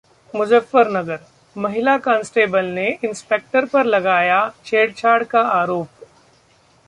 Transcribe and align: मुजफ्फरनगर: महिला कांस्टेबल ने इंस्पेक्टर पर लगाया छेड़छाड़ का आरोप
मुजफ्फरनगर: 0.33 1.17
महिला 1.55 1.95
कांस्टेबल 1.97 2.65
ने 2.69 2.87
इंस्पेक्टर 3.03 3.65
पर 3.65 3.85
लगाया 3.85 4.39
छेड़छाड़ 4.65 5.23
का 5.25 5.41
आरोप 5.51 6.05